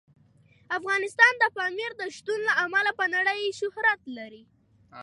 [0.77, 4.43] افغانستان د پامیر د شتون له امله په نړۍ شهرت لري.